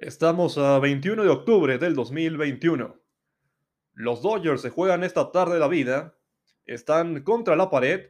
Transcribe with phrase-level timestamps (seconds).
[0.00, 2.98] Estamos a 21 de octubre del 2021.
[3.92, 6.16] Los Dodgers se juegan esta tarde la vida.
[6.64, 8.08] Están contra la pared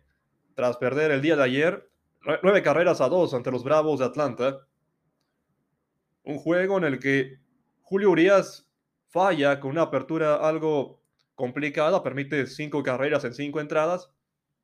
[0.55, 1.91] tras perder el día de ayer
[2.45, 4.69] nueve carreras a dos ante los Bravos de Atlanta.
[6.23, 7.41] Un juego en el que
[7.83, 8.71] Julio Urias
[9.09, 11.03] falla con una apertura algo
[11.35, 14.13] complicada, permite cinco carreras en cinco entradas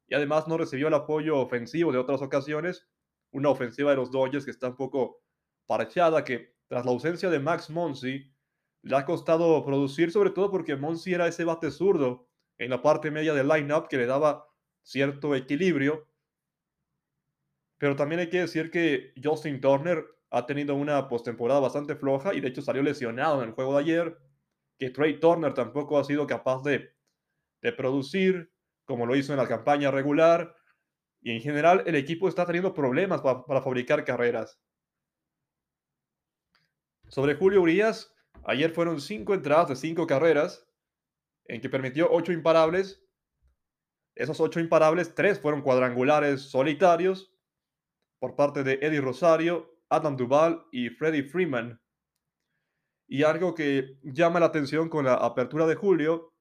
[0.07, 2.87] y además no recibió el apoyo ofensivo de otras ocasiones.
[3.33, 5.21] Una ofensiva de los Dodgers que está un poco
[5.67, 8.33] parchada, que tras la ausencia de Max Monsi,
[8.83, 13.11] le ha costado producir, sobre todo porque Monsi era ese bate zurdo en la parte
[13.11, 14.49] media del lineup que le daba
[14.83, 16.09] cierto equilibrio.
[17.79, 22.41] Pero también hay que decir que Justin Turner ha tenido una postemporada bastante floja y
[22.41, 24.19] de hecho salió lesionado en el juego de ayer.
[24.79, 26.91] Que Trey Turner tampoco ha sido capaz de,
[27.63, 28.53] de producir
[28.85, 30.55] como lo hizo en la campaña regular.
[31.21, 34.61] Y en general el equipo está teniendo problemas para fabricar carreras.
[37.09, 38.13] Sobre Julio Urias,
[38.45, 40.67] ayer fueron cinco entradas de cinco carreras,
[41.45, 43.03] en que permitió ocho imparables.
[44.17, 47.33] Esos ocho imparables, tres fueron cuadrangulares solitarios
[48.19, 51.81] por parte de Eddie Rosario, Adam Duval y Freddie Freeman.
[53.07, 56.33] Y algo que llama la atención con la apertura de Julio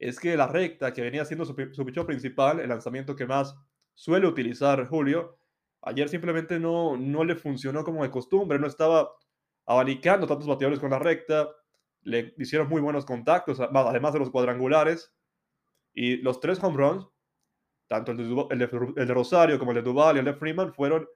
[0.00, 3.54] es que la recta que venía siendo su, su pichón principal, el lanzamiento que más
[3.94, 5.38] suele utilizar Julio,
[5.82, 9.10] ayer simplemente no, no le funcionó como de costumbre, no estaba
[9.70, 11.48] abanicando tantos bateadores con la recta,
[12.02, 15.14] le hicieron muy buenos contactos, además de los cuadrangulares,
[15.94, 17.06] y los tres home runs,
[17.86, 21.06] tanto el de, Rosario como el de Duval y el de Freeman, fueron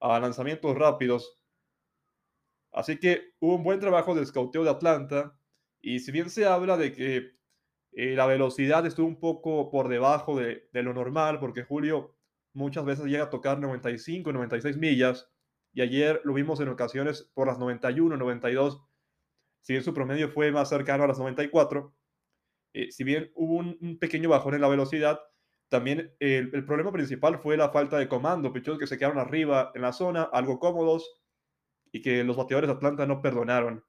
[0.00, 1.40] a lanzamientos rápidos.
[2.70, 5.34] Así que hubo un buen trabajo de escauteo de Atlanta,
[5.80, 7.30] y si bien se habla de que
[7.92, 12.14] eh, la velocidad estuvo un poco por debajo de, de lo normal, porque Julio
[12.52, 15.31] muchas veces llega a tocar 95, 96 millas,
[15.72, 18.82] y ayer lo vimos en ocasiones por las 91, 92,
[19.62, 21.94] si bien su promedio fue más cercano a las 94,
[22.74, 25.20] eh, si bien hubo un, pequeño bajón en la velocidad,
[25.68, 29.82] también el, problema principal fue la falta de comando, pichos que se quedaron arriba en
[29.82, 31.22] la zona, algo cómodos,
[31.90, 33.84] y que los bateadores de Atlanta no perdonaron.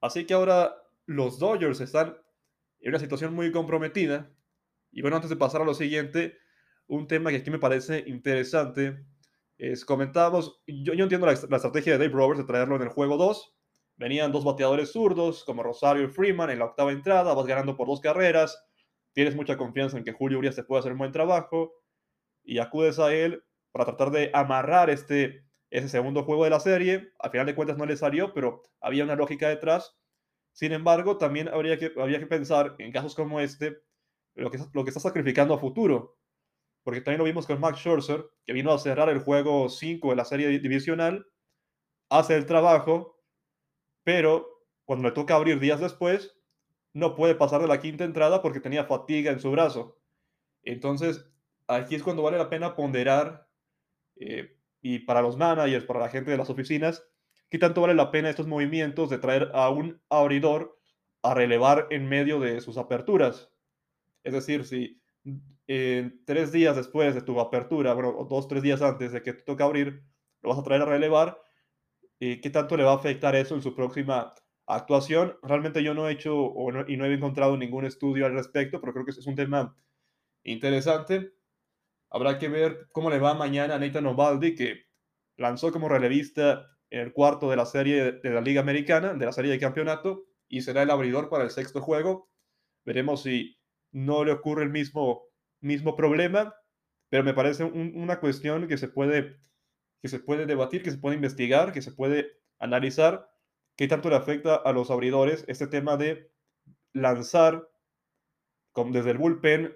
[0.00, 0.74] Así que ahora
[1.06, 2.16] los Dodgers están
[2.80, 4.30] en una situación muy comprometida.
[4.90, 6.38] Y bueno, antes de pasar a lo siguiente,
[6.86, 9.04] un tema que aquí me parece interesante
[9.86, 13.54] comentábamos, yo, yo entiendo la, estrategia de Dave Roberts de traerlo en el juego 2.
[13.96, 17.88] Venían dos bateadores zurdos, como Rosario y Freeman, en la octava entrada, vas ganando por
[17.88, 18.64] dos carreras,
[19.12, 21.72] tienes mucha confianza en que Julio Urias te puede hacer un buen trabajo,
[22.44, 23.42] y acudes a él
[23.72, 27.12] para tratar de amarrar este, ese segundo juego de la serie.
[27.18, 29.96] Al final de cuentas no le salió, pero había una lógica detrás.
[30.52, 33.78] Sin embargo, también habría que, habría que pensar en casos como este,
[34.34, 36.17] lo que, lo que está sacrificando a futuro
[36.82, 40.16] porque también lo vimos con Max Scherzer, que vino a cerrar el juego 5 de
[40.16, 41.26] la serie divisional,
[42.10, 43.20] hace el trabajo,
[44.04, 46.38] pero cuando le toca abrir días después,
[46.94, 49.98] no puede pasar de la quinta entrada porque tenía fatiga en su brazo.
[50.62, 51.30] Entonces,
[51.66, 53.48] aquí es cuando vale la pena ponderar,
[54.16, 57.06] eh, y para los managers, para la gente de las oficinas,
[57.50, 60.78] qué tanto vale la pena estos movimientos de traer a un abridor
[61.22, 63.52] a relevar en medio de sus aperturas.
[64.24, 64.97] Es decir, si
[65.66, 69.62] tres días después de tu apertura, bueno, dos, tres días antes de que te toque
[69.62, 70.02] abrir,
[70.42, 71.40] lo vas a traer a relevar.
[72.20, 74.34] ¿Y qué tanto le va a afectar eso en su próxima
[74.66, 75.36] actuación?
[75.42, 76.52] Realmente yo no he hecho
[76.88, 79.76] y no he encontrado ningún estudio al respecto, pero creo que es un tema
[80.42, 81.32] interesante.
[82.10, 84.86] Habrá que ver cómo le va mañana a Nathan Ovaldi, que
[85.36, 89.32] lanzó como relevista en el cuarto de la serie de la Liga Americana, de la
[89.32, 92.30] serie de campeonato, y será el abridor para el sexto juego.
[92.84, 93.57] Veremos si
[93.92, 95.24] no le ocurre el mismo,
[95.60, 96.54] mismo problema,
[97.08, 99.40] pero me parece una cuestión que se, puede,
[100.02, 103.30] que se puede debatir, que se puede investigar, que se puede analizar
[103.76, 106.30] qué tanto le afecta a los abridores este tema de
[106.92, 107.68] lanzar
[108.86, 109.74] desde el bullpen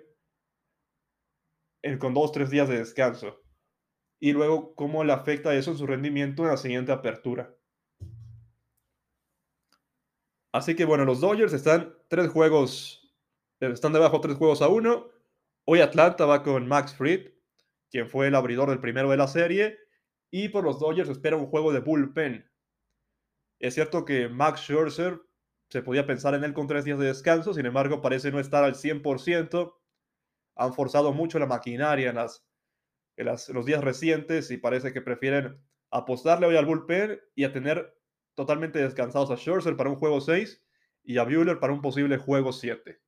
[1.99, 3.41] con dos, tres días de descanso.
[4.21, 7.53] Y luego cómo le afecta eso en su rendimiento en la siguiente apertura.
[10.53, 13.02] Así que bueno, los Dodgers están tres juegos
[13.71, 15.09] están debajo tres juegos a uno.
[15.65, 17.31] Hoy Atlanta va con Max Fried,
[17.91, 19.79] quien fue el abridor del primero de la serie.
[20.31, 22.51] Y por los Dodgers espera un juego de bullpen.
[23.61, 25.21] Es cierto que Max Scherzer
[25.69, 28.65] se podía pensar en él con tres días de descanso, sin embargo parece no estar
[28.65, 29.75] al 100%.
[30.57, 32.11] Han forzado mucho la maquinaria
[33.17, 35.61] en, los días recientes y parece que prefieren
[35.91, 37.95] apostarle hoy al bullpen y a tener
[38.35, 40.63] totalmente descansados a Scherzer para un juego 6
[41.05, 43.02] y a Buehler para un posible juego 7.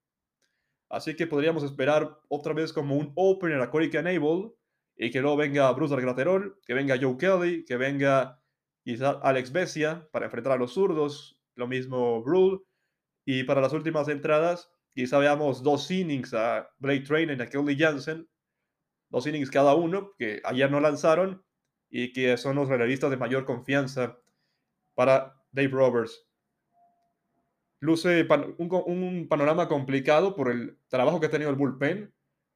[0.88, 4.52] Así que podríamos esperar otra vez como un opener a Corey Canable
[4.96, 8.40] y que luego venga Bruce Graterol, que venga Joe Kelly, que venga
[8.84, 12.60] quizá Alex Bessia para enfrentar a los zurdos, lo mismo Brule.
[13.26, 17.76] Y para las últimas entradas, quizá veamos dos innings a Blake Train y a Kelly
[17.76, 18.28] Jansen,
[19.10, 21.44] dos innings cada uno, que ayer no lanzaron
[21.90, 24.18] y que son los relevistas de mayor confianza
[24.94, 26.23] para Dave Roberts.
[27.84, 28.26] Luce
[28.56, 32.14] un, panorama complicado por el trabajo que ha tenido el bullpen,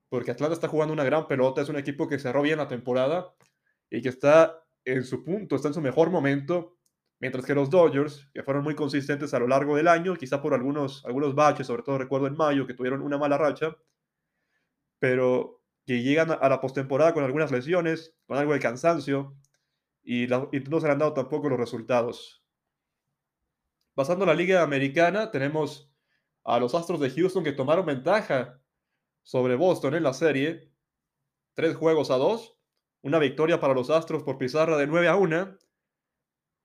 [0.08, 3.34] porque Atlanta está jugando una gran pelota, es un equipo que cerró bien la temporada
[3.90, 6.78] y que está en su punto, está en su mejor momento,
[7.20, 10.54] mientras que los Dodgers, que fueron muy consistentes a lo largo del año, quizá por
[10.54, 13.76] algunos, algunos baches, sobre todo recuerdo en mayo, que tuvieron una mala racha,
[14.98, 19.36] pero que llegan a la postemporada con algunas lesiones, con algo de cansancio,
[20.02, 22.42] y, y no se le han dado tampoco los resultados.
[23.98, 25.92] Pasando a la Liga Americana, tenemos
[26.44, 28.62] a los Astros de Houston que tomaron ventaja
[29.24, 30.72] sobre Boston en la serie.
[31.56, 32.56] Tres juegos a dos.
[33.02, 35.58] Una victoria para los Astros por pizarra de 9 a 1.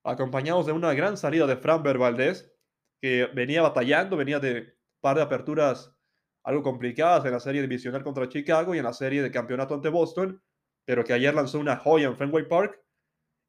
[0.04, 2.56] Acompañados de una gran salida de Framber Valdez,
[3.02, 5.92] que venía batallando, venía de par de aperturas
[6.44, 9.90] algo complicadas en la serie divisional contra Chicago y en la serie de campeonato ante
[9.90, 10.40] Boston,
[10.86, 12.80] pero que ayer lanzó una joya en Fenway Park.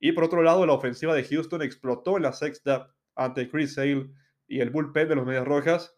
[0.00, 4.10] Y por otro lado, la ofensiva de Houston explotó en la sexta ante Chris Sale
[4.46, 5.96] y el bullpen de los Medias Rojas,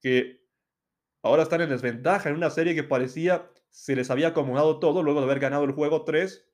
[0.00, 0.46] que
[1.22, 5.20] ahora están en desventaja en una serie que parecía se les había acomodado todo luego
[5.20, 6.48] de haber ganado el juego 3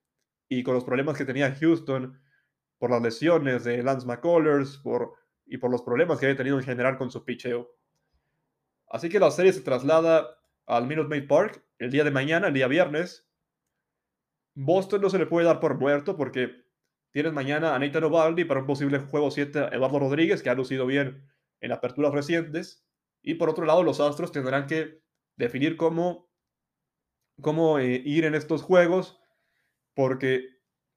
[0.49, 2.21] y con los problemas que tenía Houston
[2.79, 5.15] por las lesiones de Lance McCullers por,
[5.47, 7.77] y por los problemas que había tenido en general con su picheo.
[8.89, 10.37] Así que la serie se traslada
[10.67, 13.31] al Minute Maid Park el día de mañana, el día viernes.
[14.55, 16.65] Boston no se le puede dar por muerto porque
[17.13, 20.87] Tienes mañana a Nathan Ovaldi para un posible juego 7 Eduardo Rodríguez, que ha lucido
[20.87, 21.31] bien
[21.61, 22.87] en aperturas recientes.
[23.21, 25.03] Y por otro lado, los Astros tendrán que
[25.37, 26.31] definir cómo,
[27.43, 29.21] cómo eh, ir en estos juegos,
[29.95, 30.49] porque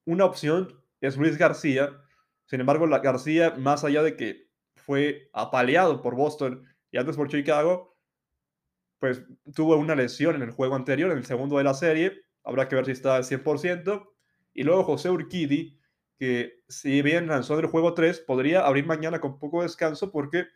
[0.05, 2.01] una opción es Luis García.
[2.45, 4.47] Sin embargo, la García, más allá de que
[4.77, 7.97] fue apaleado por Boston y antes por Chicago,
[8.99, 9.21] pues
[9.53, 12.21] tuvo una lesión en el juego anterior, en el segundo de la serie.
[12.45, 14.07] Habrá que ver si está al 100%.
[14.53, 15.77] Y luego José Urquidi,
[16.17, 20.47] que si bien lanzó el juego 3, podría abrir mañana con poco descanso porque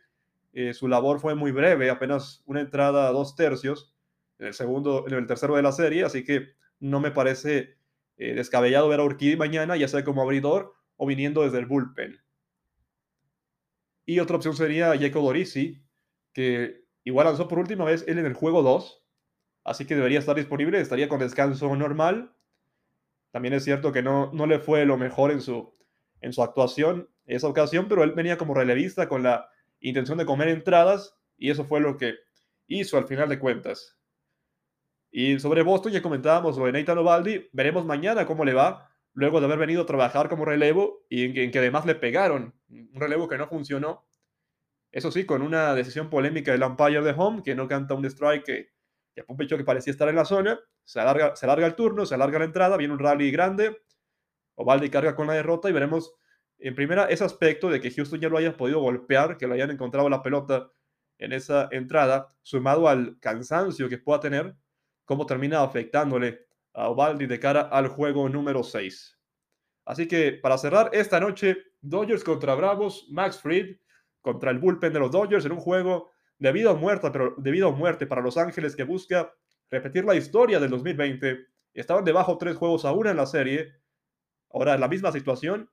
[0.52, 3.94] eh, su labor fue muy breve, apenas una entrada a dos tercios
[4.38, 6.48] en el segundo, en el tercero de la serie, así que
[6.80, 7.76] no me parece
[8.16, 12.18] eh, descabellado ver a Urquidi mañana, ya sea como abridor o viniendo desde el bullpen.
[14.06, 15.82] Y otra opción sería Jacob Dorisi,
[16.32, 19.06] que igual lanzó por última vez él en el juego 2,
[19.64, 22.34] así que debería estar disponible, estaría con descanso normal
[23.30, 25.74] también es cierto que no, no le fue lo mejor en su,
[26.20, 29.48] en su actuación esa ocasión, pero él venía como relevista con la
[29.80, 32.14] intención de comer entradas y eso fue lo que
[32.66, 33.96] hizo al final de cuentas.
[35.12, 39.46] Y sobre Boston ya comentábamos de Nathan Ovaldi, veremos mañana cómo le va luego de
[39.46, 43.38] haber venido a trabajar como relevo y en que, además le pegaron un relevo que
[43.38, 44.06] no funcionó.
[44.92, 48.44] Eso sí, con una decisión polémica del umpire de home que no canta un strike
[48.44, 48.70] que
[49.14, 52.06] que un pecho que parecía estar en la zona, se alarga, se alarga el turno,
[52.06, 53.82] se alarga la entrada, viene un rally grande,
[54.54, 56.14] Ovaldi carga con la derrota y veremos
[56.58, 59.70] en primera ese aspecto de que Houston ya lo haya podido golpear, que lo hayan
[59.70, 60.70] encontrado la pelota
[61.18, 64.54] en esa entrada, sumado al cansancio que pueda tener,
[65.04, 69.18] cómo termina afectándole a Ovaldi de cara al juego número 6.
[69.86, 73.76] Así que para cerrar esta noche, Dodgers contra Bravos, Max Fried
[74.20, 77.72] contra el bullpen de los Dodgers en un juego debido a muerte, pero debido a
[77.72, 79.32] muerte para Los Ángeles que busca
[79.70, 81.46] repetir la historia del 2020.
[81.74, 83.74] Estaban debajo tres juegos a una en la serie.
[84.50, 85.70] Ahora la misma situación,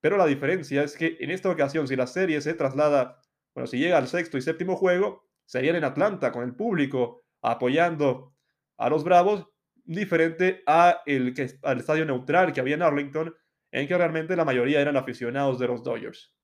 [0.00, 3.20] pero la diferencia es que en esta ocasión, si la serie se traslada,
[3.54, 8.34] bueno, si llega al sexto y séptimo juego, serían en Atlanta con el público apoyando
[8.76, 9.46] a los Bravos,
[9.84, 13.34] diferente a el, al estadio neutral que había en Arlington,
[13.72, 16.34] en que realmente la mayoría eran aficionados de los Dodgers.